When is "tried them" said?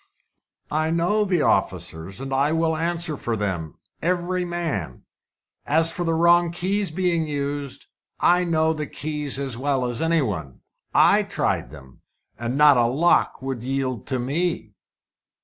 11.21-12.01